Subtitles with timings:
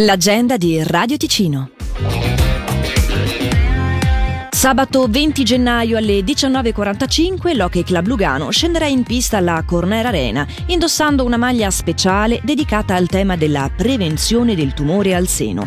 [0.00, 1.70] L'agenda di Radio Ticino.
[4.50, 11.24] Sabato 20 gennaio alle 19.45 l'Hockey Club Lugano scenderà in pista alla Corner Arena indossando
[11.24, 15.66] una maglia speciale dedicata al tema della prevenzione del tumore al seno.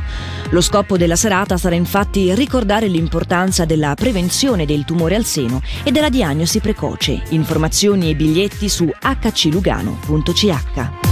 [0.52, 5.92] Lo scopo della serata sarà infatti ricordare l'importanza della prevenzione del tumore al seno e
[5.92, 7.20] della diagnosi precoce.
[7.30, 11.09] Informazioni e biglietti su hclugano.ch.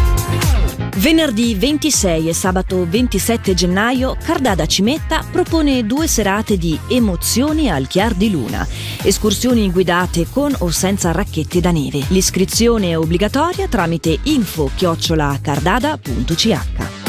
[0.97, 8.15] Venerdì 26 e sabato 27 gennaio Cardada Cimetta propone due serate di emozioni al chiar
[8.15, 8.67] di luna,
[9.03, 12.03] escursioni guidate con o senza racchette da neve.
[12.07, 17.06] L'iscrizione è obbligatoria tramite info-cardada.ch.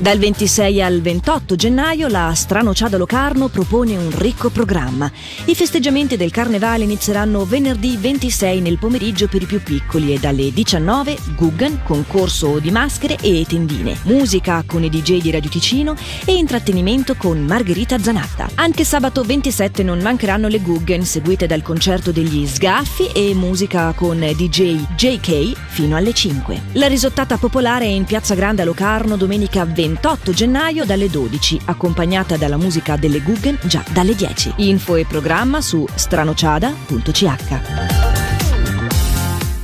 [0.00, 5.10] Dal 26 al 28 gennaio la Stranociada Locarno propone un ricco programma.
[5.46, 10.52] I festeggiamenti del carnevale inizieranno venerdì 26 nel pomeriggio per i più piccoli e dalle
[10.52, 16.36] 19 Guggen, concorso di maschere e tendine, musica con i DJ di Radio Ticino e
[16.36, 18.50] intrattenimento con Margherita Zanatta.
[18.54, 24.20] Anche sabato 27 non mancheranno le Guggen seguite dal concerto degli Sgaffi e musica con
[24.20, 26.62] DJ JK fino alle 5.
[26.74, 31.62] La risottata popolare è in Piazza Grande a Locarno domenica 20 28 gennaio dalle 12,
[31.64, 34.52] accompagnata dalla musica delle Guggen già dalle 10.
[34.56, 37.97] Info e programma su stranociada.ch.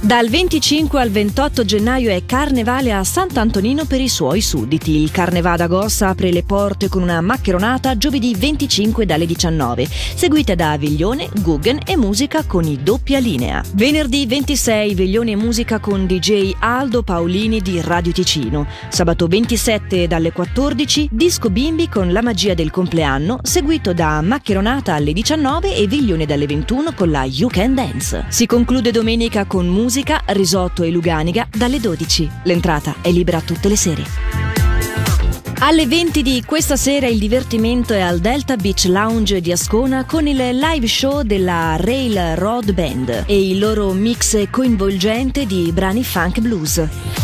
[0.04, 5.00] Dal 25 al 28 gennaio è Carnevale a Sant'Antonino per i suoi sudditi.
[5.00, 10.76] Il Carnevada Gossa apre le porte con una maccheronata giovedì 25 dalle 19, seguita da
[10.76, 13.62] Veglione, Guggen e musica con i doppia linea.
[13.72, 18.66] Venerdì 26 Veglione e musica con DJ Aldo Paolini di Radio Ticino.
[18.90, 25.14] Sabato 27 dalle 14 Disco Bimbi con La magia del compleanno, seguito da maccheronata alle
[25.14, 28.26] 19 e Veglione dalle 21 con la You Can Dance.
[28.28, 32.28] Si conclude domenica con musica musica, risotto e luganiga dalle 12.
[32.44, 34.02] L'entrata è libera tutte le sere.
[35.60, 40.26] Alle 20 di questa sera il divertimento è al Delta Beach Lounge di Ascona con
[40.26, 46.40] il live show della Rail Road Band e il loro mix coinvolgente di brani funk
[46.40, 47.23] blues.